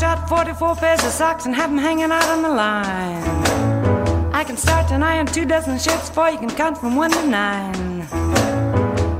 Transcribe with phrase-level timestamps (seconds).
[0.00, 3.22] Wash out 44 pairs of socks and have them hanging out on the line.
[4.32, 7.26] I can start an iron two dozen shirts before you can count from one to
[7.26, 8.06] nine.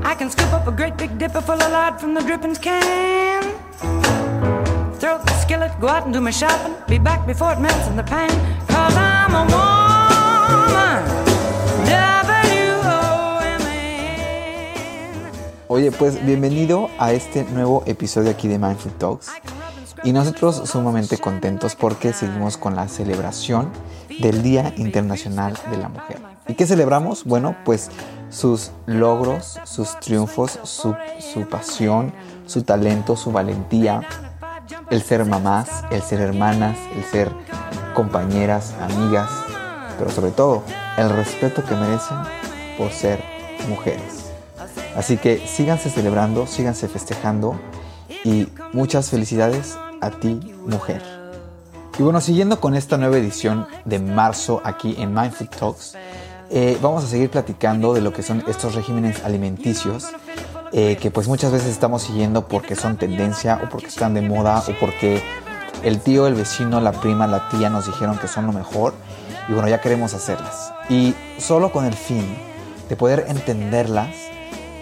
[0.03, 3.43] I can scoop up a great big dipper full of lard from the drippings can.
[4.99, 6.73] Throw the skillet, go out and do my shopping.
[6.87, 8.29] Be back before it melts in the pan.
[8.67, 9.45] Cause I'm a.
[12.31, 13.61] W-O-M-A-N.
[15.67, 19.31] Oye, pues bienvenido a este nuevo episodio aquí de Mindful Talks.
[20.03, 23.69] Y nosotros sumamente contentos porque seguimos con la celebración
[24.19, 26.19] del Día Internacional de la Mujer.
[26.47, 27.23] ¿Y qué celebramos?
[27.23, 27.91] Bueno, pues
[28.31, 32.13] sus logros, sus triunfos, su, su pasión,
[32.47, 34.01] su talento, su valentía,
[34.89, 37.31] el ser mamás, el ser hermanas, el ser
[37.93, 39.29] compañeras, amigas,
[39.97, 40.63] pero sobre todo
[40.97, 42.17] el respeto que merecen
[42.77, 43.23] por ser
[43.69, 44.31] mujeres.
[44.95, 47.55] Así que síganse celebrando, síganse festejando
[48.23, 51.01] y muchas felicidades a ti, mujer.
[51.97, 55.95] Y bueno, siguiendo con esta nueva edición de marzo aquí en Mindful Talks,
[56.49, 60.11] eh, vamos a seguir platicando de lo que son estos regímenes alimenticios
[60.73, 64.63] eh, que pues muchas veces estamos siguiendo porque son tendencia o porque están de moda
[64.67, 65.21] o porque
[65.83, 68.93] el tío, el vecino, la prima, la tía nos dijeron que son lo mejor
[69.49, 70.73] y bueno, ya queremos hacerlas.
[70.89, 72.25] Y solo con el fin
[72.87, 74.15] de poder entenderlas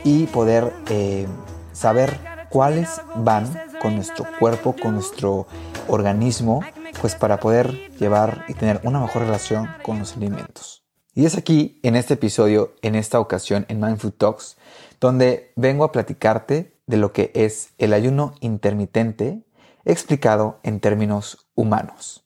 [0.03, 1.28] y poder eh,
[1.73, 5.47] saber cuáles van con nuestro cuerpo, con nuestro
[5.88, 6.63] organismo,
[7.01, 10.84] pues para poder llevar y tener una mejor relación con los alimentos.
[11.13, 14.57] Y es aquí, en este episodio, en esta ocasión, en Mindful Talks,
[15.00, 19.44] donde vengo a platicarte de lo que es el ayuno intermitente
[19.85, 22.25] explicado en términos humanos.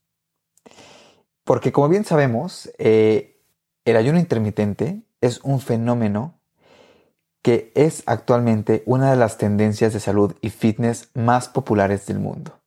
[1.43, 3.41] Porque como bien sabemos, eh,
[3.85, 6.39] el ayuno intermitente es un fenómeno
[7.43, 12.59] que es actualmente una de las tendencias de salud y fitness más populares del mundo,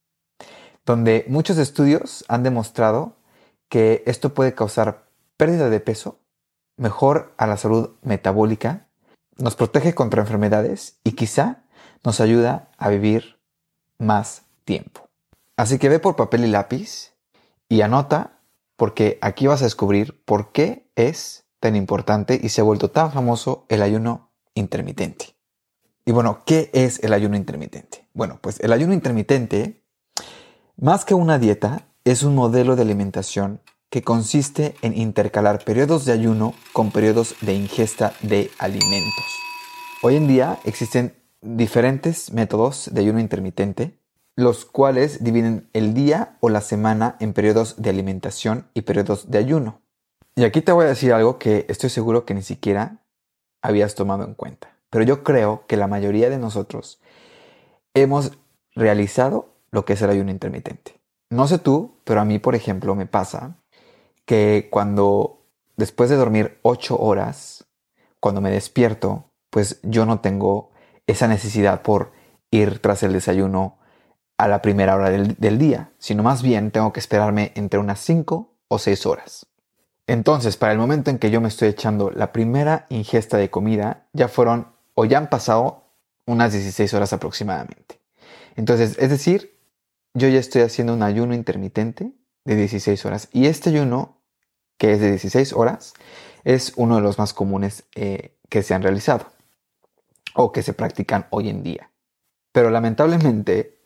[0.85, 3.17] donde muchos estudios han demostrado
[3.69, 5.07] que esto puede causar
[5.39, 6.19] pérdida de peso,
[6.77, 8.87] mejor a la salud metabólica,
[9.39, 11.63] nos protege contra enfermedades y quizá
[12.05, 13.39] nos ayuda a vivir
[13.99, 15.09] más tiempo.
[15.57, 17.15] Así que ve por papel y lápiz
[17.69, 18.41] y anota
[18.77, 23.11] porque aquí vas a descubrir por qué es tan importante y se ha vuelto tan
[23.11, 24.26] famoso el ayuno
[24.57, 25.37] intermitente.
[26.05, 28.09] Y bueno, ¿qué es el ayuno intermitente?
[28.13, 29.85] Bueno, pues el ayuno intermitente,
[30.77, 36.13] más que una dieta, es un modelo de alimentación que consiste en intercalar periodos de
[36.13, 39.25] ayuno con periodos de ingesta de alimentos.
[40.03, 43.99] Hoy en día existen diferentes métodos de ayuno intermitente,
[44.37, 49.39] los cuales dividen el día o la semana en periodos de alimentación y periodos de
[49.39, 49.81] ayuno.
[50.35, 53.06] Y aquí te voy a decir algo que estoy seguro que ni siquiera
[53.67, 54.77] habías tomado en cuenta.
[54.91, 57.01] Pero yo creo que la mayoría de nosotros
[57.95, 58.33] hemos
[58.75, 61.01] realizado lo que es el ayuno intermitente.
[61.31, 63.57] No sé tú, pero a mí, por ejemplo, me pasa
[64.25, 65.43] que cuando
[65.77, 67.67] después de dormir 8 horas,
[68.21, 70.71] cuando me despierto, pues yo no tengo
[71.07, 72.13] esa necesidad por
[72.51, 73.79] ir tras el desayuno
[74.39, 78.55] a la primera hora del, día, sino más bien tengo que esperarme entre unas 5
[78.69, 79.47] o 6 horas.
[80.07, 84.07] Entonces, para el momento en que yo me estoy echando la primera ingesta de comida,
[84.13, 85.85] ya fueron o ya han pasado
[86.27, 88.01] unas 16 horas aproximadamente.
[88.55, 89.59] Entonces, es decir,
[90.15, 92.13] yo ya estoy haciendo un ayuno intermitente
[92.45, 93.29] de 16 horas.
[93.33, 94.21] Y este ayuno,
[94.79, 95.95] que es de 16 horas,
[96.45, 99.27] es uno de los más comunes eh, que se han realizado
[100.35, 101.91] o que se practican hoy en día.
[102.53, 103.81] Pero lamentablemente,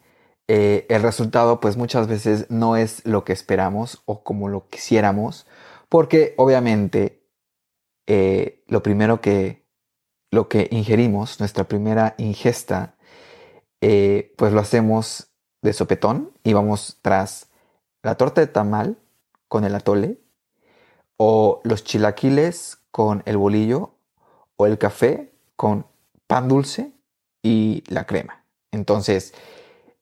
[0.47, 5.47] eh, el resultado pues muchas veces no es lo que esperamos o como lo quisiéramos
[5.91, 7.27] porque obviamente
[8.07, 9.61] eh, lo primero que
[10.33, 12.95] lo que ingerimos, nuestra primera ingesta,
[13.81, 17.51] eh, pues lo hacemos de sopetón y vamos tras
[18.03, 18.97] la torta de tamal
[19.49, 20.21] con el atole
[21.17, 23.97] o los chilaquiles con el bolillo
[24.57, 25.87] o el café con
[26.29, 26.93] pan dulce
[27.43, 28.45] y la crema.
[28.71, 29.35] Entonces,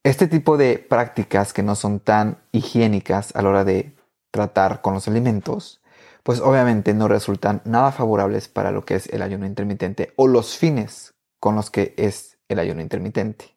[0.05, 3.98] este tipo de prácticas que no son tan higiénicas a la hora de
[4.31, 5.81] tratar con los alimentos,
[6.23, 10.57] pues obviamente no resultan nada favorables para lo que es el ayuno intermitente o los
[10.57, 13.57] fines con los que es el ayuno intermitente.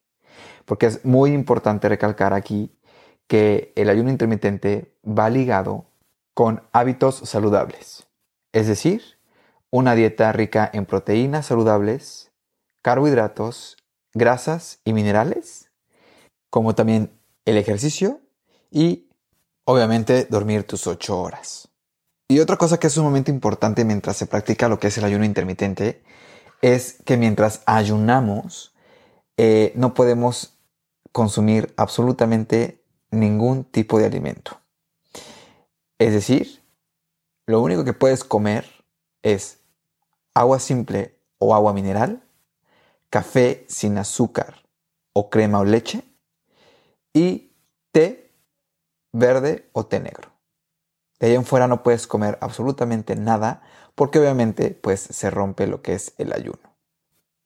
[0.66, 2.72] Porque es muy importante recalcar aquí
[3.28, 5.86] que el ayuno intermitente va ligado
[6.34, 8.08] con hábitos saludables.
[8.54, 9.02] Es decir,
[9.70, 12.32] una dieta rica en proteínas saludables,
[12.82, 13.78] carbohidratos,
[14.14, 15.72] grasas y minerales,
[16.50, 17.12] como también
[17.46, 18.20] el ejercicio
[18.70, 19.08] y
[19.72, 21.70] obviamente dormir tus 8 horas.
[22.28, 25.24] Y otra cosa que es sumamente importante mientras se practica lo que es el ayuno
[25.24, 26.04] intermitente
[26.62, 28.74] es que mientras ayunamos
[29.38, 30.58] eh, no podemos
[31.12, 34.60] consumir absolutamente ningún tipo de alimento.
[36.00, 36.62] Es decir,
[37.48, 38.66] lo único que puedes comer
[39.24, 39.60] es
[40.34, 42.24] agua simple o agua mineral,
[43.10, 44.64] café sin azúcar
[45.14, 46.04] o crema o leche
[47.14, 47.52] y
[47.92, 48.31] té
[49.14, 50.32] verde o té negro.
[51.20, 53.62] De ahí en fuera no puedes comer absolutamente nada
[53.96, 56.76] porque obviamente pues se rompe lo que es el ayuno.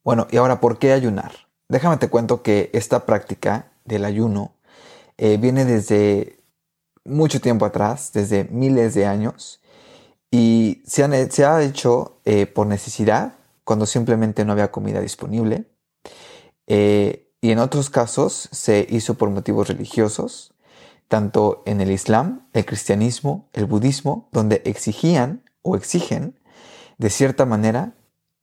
[0.03, 1.31] Bueno, y ahora, ¿por qué ayunar?
[1.67, 4.53] Déjame te cuento que esta práctica del ayuno
[5.17, 6.39] eh, viene desde
[7.03, 9.61] mucho tiempo atrás, desde miles de años,
[10.31, 13.33] y se, ha hecho eh, por necesidad,
[13.63, 15.65] cuando simplemente no había comida disponible,
[16.67, 20.54] eh, y en otros casos se hizo por motivos religiosos,
[21.07, 26.39] tanto en el Islam, el cristianismo, el budismo, donde exigían o exigen
[26.97, 27.95] de cierta manera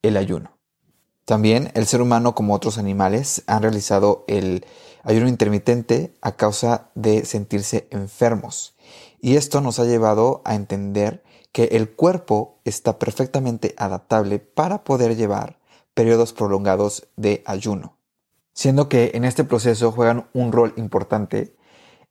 [0.03, 0.57] el ayuno.
[1.25, 4.67] También el ser humano, como otros animales, han realizado el
[5.05, 8.75] ayuno intermitente a causa de sentirse enfermos.
[9.21, 11.23] Y esto nos ha llevado a entender
[11.53, 15.59] que el cuerpo está perfectamente adaptable para poder llevar
[15.95, 17.97] periodos prolongados de ayuno.
[18.55, 21.55] Siendo que en este proceso juegan un rol importante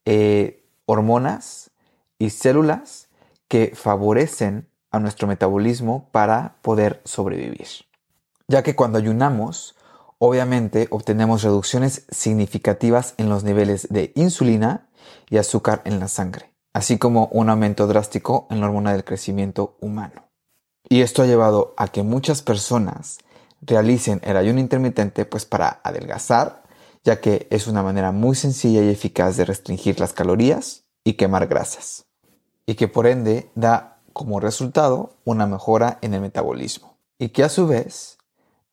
[0.06, 1.72] eh, hormonas
[2.18, 3.10] y células
[3.48, 7.68] que favorecen a nuestro metabolismo para poder sobrevivir
[8.52, 9.76] ya que cuando ayunamos,
[10.20, 14.90] obviamente obtenemos reducciones significativas en los niveles de insulina
[15.30, 19.78] y azúcar en la sangre, así como un aumento drástico en la hormona del crecimiento
[19.80, 20.28] humano.
[20.90, 23.20] Y esto ha llevado a que muchas personas
[23.62, 26.61] realicen el ayuno intermitente pues para adelgazar,
[27.04, 31.48] ya que es una manera muy sencilla y eficaz de restringir las calorías y quemar
[31.48, 32.06] grasas,
[32.66, 37.50] y que por ende da como resultado una mejora en el metabolismo, y que a
[37.50, 38.18] su vez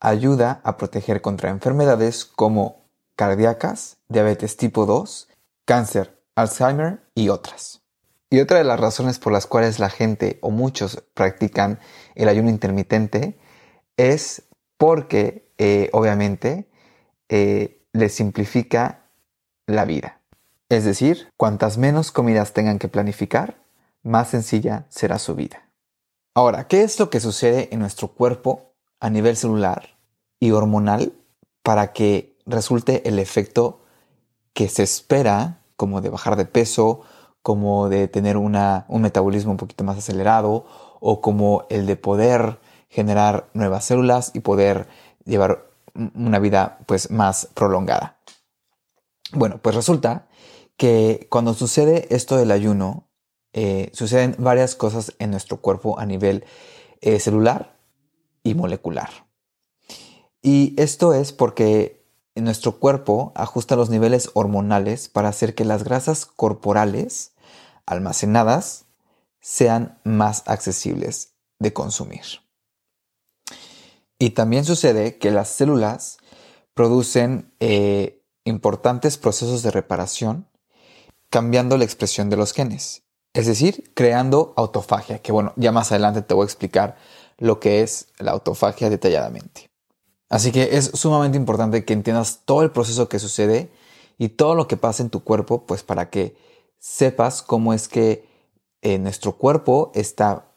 [0.00, 2.84] ayuda a proteger contra enfermedades como
[3.16, 5.28] cardíacas, diabetes tipo 2,
[5.64, 7.82] cáncer, Alzheimer y otras.
[8.30, 11.80] Y otra de las razones por las cuales la gente o muchos practican
[12.14, 13.38] el ayuno intermitente
[13.96, 14.44] es
[14.76, 16.68] porque eh, obviamente
[17.28, 19.02] eh, les simplifica
[19.66, 20.20] la vida.
[20.68, 23.56] Es decir, cuantas menos comidas tengan que planificar,
[24.02, 25.68] más sencilla será su vida.
[26.34, 29.96] Ahora, ¿qué es lo que sucede en nuestro cuerpo a nivel celular
[30.40, 31.12] y hormonal
[31.62, 33.80] para que resulte el efecto
[34.52, 37.02] que se espera, como de bajar de peso,
[37.42, 40.66] como de tener una, un metabolismo un poquito más acelerado,
[41.00, 42.58] o como el de poder
[42.88, 44.88] generar nuevas células y poder
[45.24, 45.67] llevar
[46.14, 48.18] una vida pues más prolongada.
[49.32, 50.28] Bueno, pues resulta
[50.76, 53.08] que cuando sucede esto del ayuno,
[53.52, 56.44] eh, suceden varias cosas en nuestro cuerpo a nivel
[57.00, 57.76] eh, celular
[58.42, 59.10] y molecular.
[60.40, 62.06] Y esto es porque
[62.36, 67.32] nuestro cuerpo ajusta los niveles hormonales para hacer que las grasas corporales
[67.86, 68.86] almacenadas
[69.40, 72.47] sean más accesibles de consumir.
[74.18, 76.18] Y también sucede que las células
[76.74, 80.46] producen eh, importantes procesos de reparación
[81.30, 83.02] cambiando la expresión de los genes,
[83.34, 86.96] es decir, creando autofagia, que bueno, ya más adelante te voy a explicar
[87.36, 89.70] lo que es la autofagia detalladamente.
[90.30, 93.70] Así que es sumamente importante que entiendas todo el proceso que sucede
[94.18, 96.36] y todo lo que pasa en tu cuerpo, pues para que
[96.78, 98.26] sepas cómo es que
[98.82, 100.52] eh, nuestro cuerpo está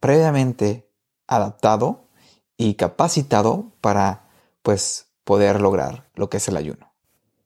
[0.00, 0.88] previamente
[1.26, 2.09] adaptado
[2.60, 4.28] y capacitado para
[4.60, 6.92] pues poder lograr lo que es el ayuno.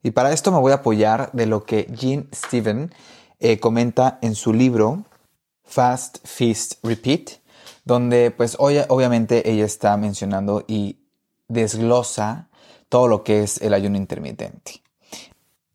[0.03, 2.93] Y para esto me voy a apoyar de lo que Jean Steven
[3.39, 5.05] eh, comenta en su libro
[5.63, 7.31] Fast Feast Repeat,
[7.85, 10.99] donde pues hoy, obviamente ella está mencionando y
[11.47, 12.49] desglosa
[12.89, 14.83] todo lo que es el ayuno intermitente.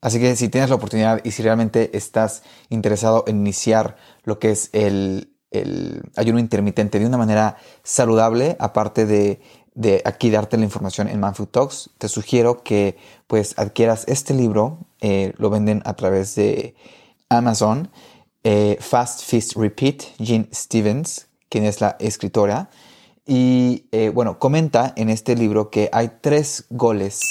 [0.01, 4.51] Así que si tienes la oportunidad y si realmente estás interesado en iniciar lo que
[4.51, 5.33] es el,
[6.15, 9.41] ayuno intermitente de una manera saludable, aparte de,
[10.05, 15.33] aquí darte la información en Manfood Talks, te sugiero que pues adquieras este libro, eh,
[15.37, 16.75] lo venden a través de
[17.29, 17.89] Amazon,
[18.43, 22.69] eh, Fast Feast Repeat, Gene Stevens, quien es la escritora,
[23.25, 27.21] y eh, bueno, comenta en este libro que hay tres goles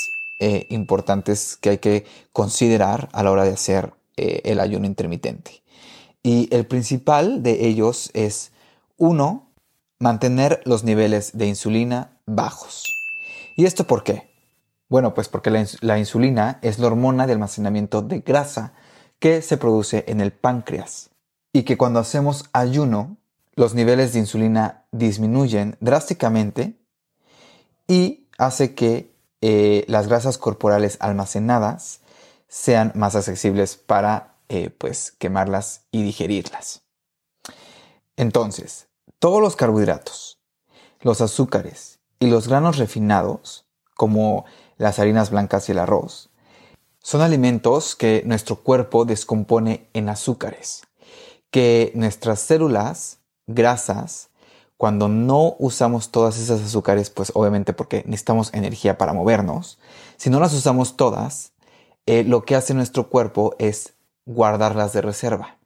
[0.69, 5.63] importantes que hay que considerar a la hora de hacer el ayuno intermitente.
[6.29, 8.53] Y el principal de ellos es,
[8.99, 9.51] uno,
[9.99, 12.85] mantener los niveles de insulina bajos.
[13.57, 14.29] ¿Y esto por qué?
[14.91, 18.75] Bueno, pues porque la, insulina es la hormona de almacenamiento de grasa
[19.19, 21.09] que se produce en el páncreas
[21.51, 23.17] y que cuando hacemos ayuno
[23.55, 26.79] los niveles de insulina disminuyen drásticamente
[27.87, 32.01] y hace que eh, las grasas corporales almacenadas
[32.49, 36.83] sean más accesibles para eh, pues quemarlas y digerirlas.
[38.17, 38.89] Entonces,
[39.19, 40.41] todos los carbohidratos,
[41.01, 44.45] los azúcares y los granos refinados, como
[44.77, 46.31] las harinas blancas y el arroz,
[47.01, 50.83] son alimentos que nuestro cuerpo descompone en azúcares,
[51.51, 54.31] que nuestras células grasas,
[54.77, 59.79] cuando no usamos todas esas azúcares, pues obviamente porque necesitamos energía para movernos,
[60.17, 61.53] si no las usamos todas,
[62.07, 63.95] eh, lo que hace nuestro cuerpo es
[64.29, 65.57] guardarlas de reserva.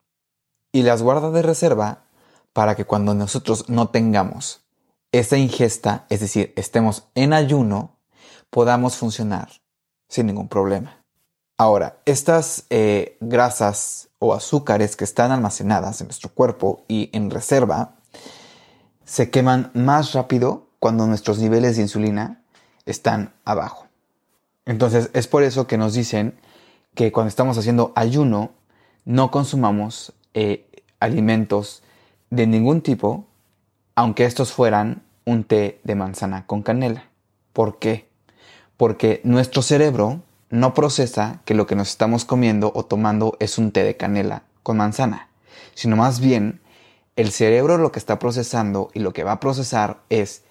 [0.71, 2.05] Y las guarda de reserva
[2.53, 4.61] para que cuando nosotros no tengamos
[5.11, 7.99] esa ingesta, es decir, estemos en ayuno,
[8.51, 9.51] podamos funcionar
[10.09, 11.05] sin ningún problema.
[11.59, 17.97] Ahora, estas eh, grasas o azúcares que están almacenadas en nuestro cuerpo y en reserva
[19.05, 22.45] se queman más rápido cuando nuestros niveles de insulina
[22.87, 23.87] están abajo.
[24.65, 26.39] Entonces es por eso que nos dicen
[26.95, 28.53] que cuando estamos haciendo ayuno
[29.05, 30.67] no consumamos eh,
[31.01, 31.83] alimentos
[32.31, 33.27] de ningún tipo,
[33.95, 37.09] aunque estos fueran un té de manzana con canela.
[37.53, 38.09] ¿Por qué?
[38.77, 43.73] Porque nuestro cerebro no procesa que lo que nos estamos comiendo o tomando es un
[43.73, 45.29] té de canela con manzana,
[45.75, 46.61] sino más bien
[47.17, 50.43] el cerebro lo que está procesando y lo que va a procesar es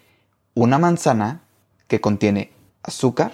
[0.53, 1.41] una manzana
[1.87, 2.51] que contiene
[2.83, 3.33] azúcar,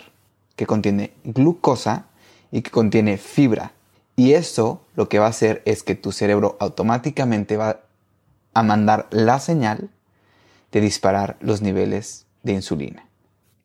[0.55, 2.06] que contiene glucosa
[2.51, 3.73] y que contiene fibra.
[4.15, 7.81] Y eso lo que va a hacer es que tu cerebro automáticamente va
[8.53, 9.89] a mandar la señal
[10.71, 13.07] de disparar los niveles de insulina.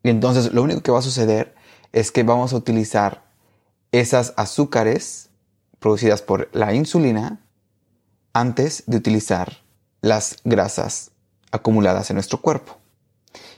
[0.02, 1.54] Y entonces lo único que va a suceder
[1.92, 3.24] es que vamos a utilizar
[3.92, 5.30] esas azúcares
[5.78, 7.40] producidas por la insulina
[8.32, 9.58] antes de utilizar
[10.00, 11.10] las grasas
[11.50, 12.78] acumuladas en nuestro cuerpo.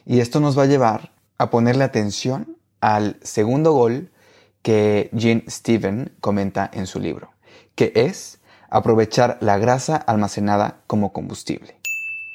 [0.04, 4.10] Y esto nos va a llevar a ponerle atención al segundo gol
[4.64, 7.34] que Jean Steven comenta en su libro,
[7.74, 8.40] que es
[8.70, 11.76] aprovechar la grasa almacenada como combustible.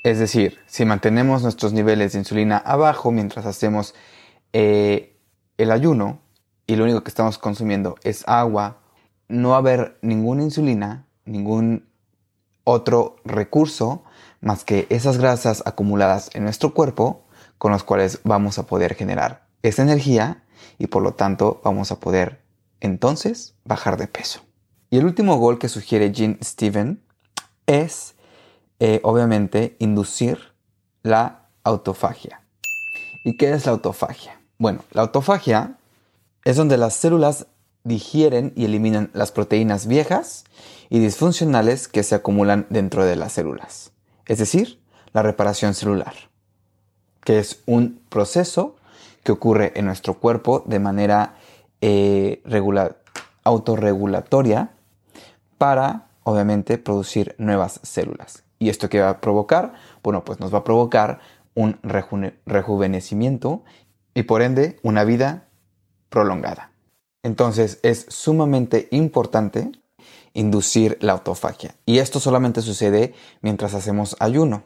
[0.04, 3.96] Es decir, si mantenemos nuestros niveles de insulina abajo mientras hacemos
[4.54, 5.18] eh,
[5.58, 6.22] el ayuno
[6.68, 8.78] y lo único que estamos consumiendo es agua,
[9.28, 11.90] no va a haber ninguna insulina, ningún
[12.64, 14.04] otro recurso
[14.40, 17.26] más que esas grasas acumuladas en nuestro cuerpo
[17.58, 20.44] con los cuales vamos a poder generar esa energía
[20.78, 22.42] y por lo tanto vamos a poder
[22.80, 24.42] entonces bajar de peso.
[24.90, 27.02] Y el último gol que sugiere Jean Steven
[27.68, 28.16] es
[28.80, 30.40] eh, obviamente inducir
[31.04, 32.42] la autofagia.
[33.24, 34.40] ¿Y qué es la autofagia?
[34.58, 35.78] Bueno, la autofagia
[36.44, 37.48] es donde las células
[37.84, 40.46] digieren y eliminan las proteínas viejas
[40.90, 43.92] y disfuncionales que se acumulan dentro de las células.
[44.26, 44.80] Es decir,
[45.14, 46.14] la reparación celular,
[47.24, 48.76] que es un proceso
[49.24, 51.36] que ocurre en nuestro cuerpo de manera
[51.82, 52.42] eh,
[53.44, 54.72] autorregulatoria
[55.58, 58.44] para, obviamente, producir nuevas células.
[58.60, 59.74] ¿Y esto qué va a provocar?
[60.04, 61.20] Bueno, pues nos va a provocar
[61.56, 61.80] un
[62.46, 63.64] rejuvenecimiento
[64.14, 65.48] y por ende una vida
[66.10, 66.72] prolongada.
[67.24, 69.72] Entonces es sumamente importante
[70.34, 71.76] inducir la autofagia.
[71.86, 74.64] Y esto solamente sucede mientras hacemos ayuno.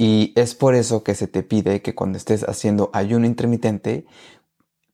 [0.00, 4.06] Y es por eso que se te pide que cuando estés haciendo ayuno intermitente,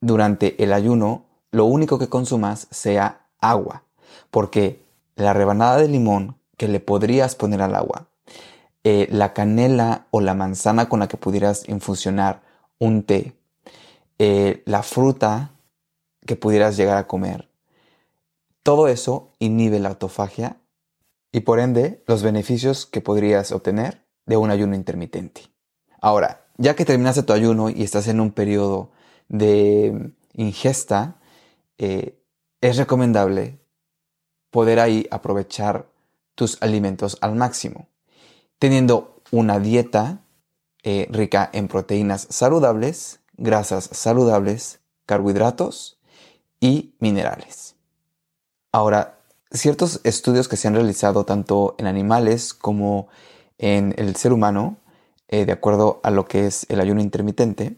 [0.01, 3.85] durante el ayuno, lo único que consumas sea agua.
[4.33, 4.83] Porque
[5.15, 8.09] la rebanada de limón que le podrías poner al agua,
[8.83, 12.43] eh, la canela o la manzana con la que pudieras infusionar
[12.81, 13.37] un té,
[14.19, 15.53] eh, la fruta
[16.27, 17.49] que pudieras llegar a comer.
[18.65, 20.57] Todo eso inhibe la autofagia
[21.31, 25.43] y por ende los beneficios que podrías obtener de un ayuno intermitente.
[26.01, 28.91] Ahora, ya que terminaste tu ayuno y estás en un periodo
[29.29, 31.17] de ingesta,
[31.79, 32.19] eh,
[32.61, 33.59] es recomendable
[34.51, 35.87] poder ahí aprovechar
[36.35, 37.89] tus alimentos al máximo,
[38.59, 40.21] teniendo una dieta
[40.83, 45.99] eh, rica en proteínas saludables, grasas saludables, carbohidratos
[46.61, 47.75] y minerales.
[48.73, 49.19] Ahora,
[49.51, 54.79] ciertos estudios que se han realizado tanto en animales como en el ser humano,
[55.29, 57.77] eh, de acuerdo a lo que es el ayuno intermitente,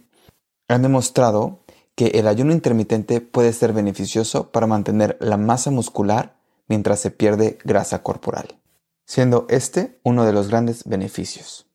[0.68, 1.60] han demostrado
[1.94, 6.36] que el ayuno intermitente puede ser beneficioso para mantener la masa muscular
[6.68, 8.58] mientras se pierde grasa corporal,
[9.04, 11.66] siendo este uno de los grandes beneficios.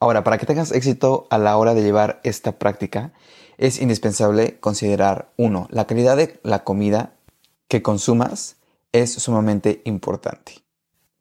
[0.00, 3.12] Ahora, para que tengas éxito a la hora de llevar esta práctica,
[3.58, 7.14] es indispensable considerar, uno, la calidad de la comida
[7.68, 8.56] que consumas
[8.92, 10.64] es sumamente importante.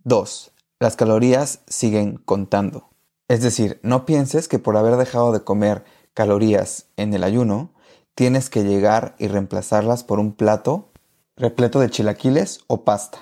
[0.03, 0.51] 2.
[0.81, 2.89] Las calorías siguen contando.
[3.27, 5.83] Es decir, no pienses que por haber dejado de comer
[6.15, 7.69] calorías en el ayuno,
[8.15, 10.89] tienes que llegar y reemplazarlas por un plato
[11.37, 13.19] repleto de chilaquiles o pasta.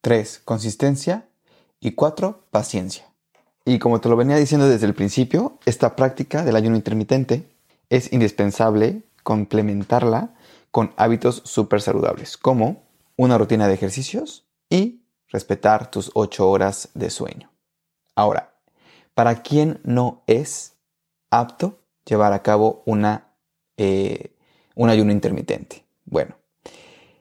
[0.00, 0.40] 3.
[0.44, 1.28] Consistencia.
[1.78, 2.40] Y 4.
[2.50, 3.04] Paciencia.
[3.64, 7.48] Y como te lo venía diciendo desde el principio, esta práctica del ayuno intermitente
[7.88, 10.34] es indispensable complementarla
[10.72, 12.82] con hábitos súper saludables, como
[13.16, 15.03] una rutina de ejercicios y
[15.34, 17.50] respetar tus 8 horas de sueño.
[18.14, 18.54] Ahora,
[19.14, 20.76] ¿para quién no es
[21.28, 23.32] apto llevar a cabo una,
[23.76, 24.32] eh,
[24.76, 25.84] un ayuno intermitente?
[26.04, 26.36] Bueno,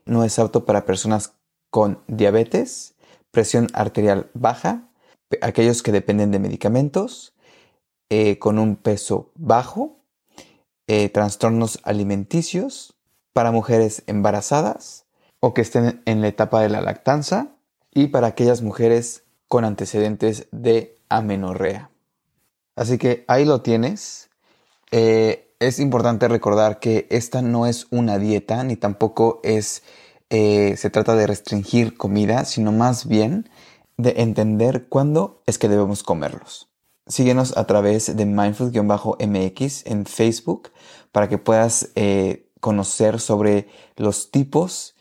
[0.06, 1.34] no es apto para personas
[1.72, 2.94] con diabetes,
[3.32, 4.90] presión arterial baja,
[5.42, 7.34] aquellos que dependen de medicamentos,
[8.12, 9.98] eh, con un peso bajo,
[10.86, 12.94] eh, trastornos alimenticios,
[13.34, 15.08] para mujeres embarazadas
[15.40, 17.54] o que estén en la etapa de la lactanza
[17.94, 21.90] y para aquellas mujeres con antecedentes de amenorrea.
[22.76, 24.30] Así que ahí lo tienes.
[24.92, 29.84] Eh, es importante recordar que esta no es una dieta ni tampoco es
[30.30, 33.48] se trata de restringir comida, sino más bien
[33.98, 36.70] de entender cuándo es que debemos comerlos.
[37.06, 40.72] Síguenos a través de mindful-mx en Facebook
[41.12, 44.96] para que puedas eh, conocer sobre los tipos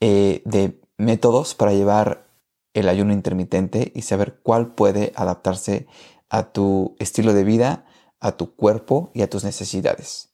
[0.00, 2.26] eh, de métodos para llevar
[2.74, 5.86] el ayuno intermitente y saber cuál puede adaptarse
[6.28, 7.86] a tu estilo de vida,
[8.20, 10.30] a tu cuerpo y a tus necesidades.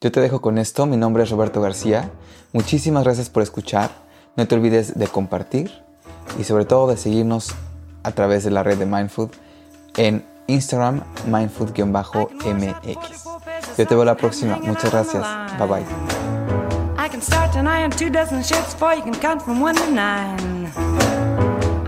[0.00, 2.10] Yo te dejo con esto, mi nombre es Roberto García,
[2.52, 3.90] muchísimas gracias por escuchar,
[4.36, 5.70] no te olvides de compartir
[6.38, 7.54] y sobre todo de seguirnos
[8.02, 9.30] a través de la red de Mindfood
[9.96, 13.24] en Instagram mindfood-mx.
[13.76, 14.58] Yo te veo la próxima.
[14.58, 15.26] Muchas gracias.
[15.58, 16.75] Bye bye.
[17.16, 20.70] Can start tonight on two dozen shirts for you can count from one to nine.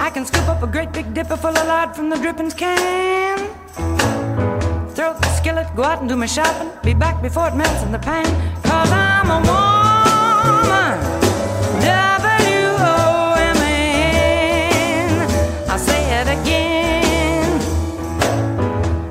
[0.01, 3.37] I can scoop up a great big dipper full of lard from the drippings can.
[4.95, 6.71] Throw the skillet, go out and do my shopping.
[6.83, 8.25] Be back before it melts in the pan.
[8.63, 10.99] Cause I'm a woman.
[11.85, 12.81] W-O-M-A-N.
[15.69, 17.61] I'll say it again.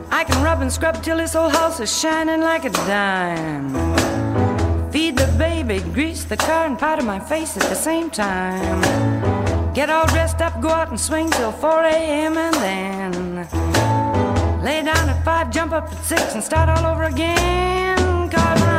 [0.10, 3.97] I can rub and scrub till this whole house is shining like a dime.
[4.98, 8.82] Feed the baby, grease the car, and powder my face at the same time.
[9.76, 12.36] Get all dressed up, go out and swing till 4 a.m.
[12.36, 13.36] and then
[14.64, 18.28] lay down at 5, jump up at 6, and start all over again.
[18.32, 18.77] Cause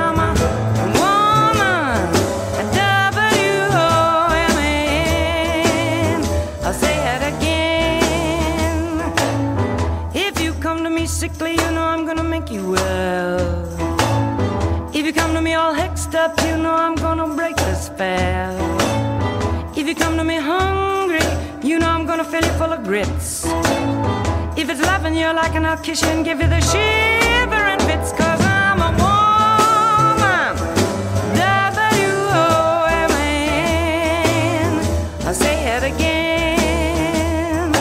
[19.98, 21.20] come to me hungry,
[21.62, 23.44] you know I'm gonna fill you full of grits.
[24.56, 27.80] If it's loving you like, and I'll kiss you and give you the shiver and
[28.20, 30.56] cause I'm a woman.
[31.36, 32.32] W-O-M-A-N.
[35.26, 37.74] I'll say it again.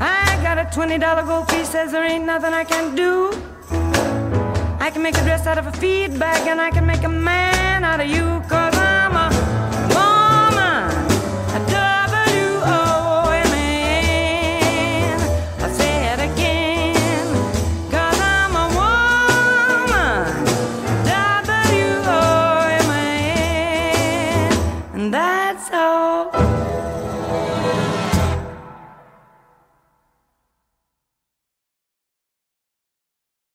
[0.00, 3.30] I got a $20 gold piece says there ain't nothing I can do.
[4.80, 7.08] I can make a dress out of a feed bag and I can make a
[7.08, 8.42] man out of you.
[8.48, 8.79] Cause